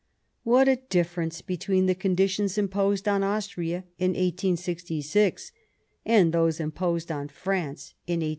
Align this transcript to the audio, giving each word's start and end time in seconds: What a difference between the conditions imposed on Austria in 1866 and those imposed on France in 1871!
What 0.41 0.67
a 0.67 0.77
difference 0.77 1.43
between 1.43 1.85
the 1.85 1.93
conditions 1.93 2.57
imposed 2.57 3.07
on 3.07 3.23
Austria 3.23 3.83
in 3.99 4.13
1866 4.13 5.51
and 6.07 6.33
those 6.33 6.59
imposed 6.59 7.11
on 7.11 7.27
France 7.27 7.93
in 8.07 8.21
1871! 8.25 8.29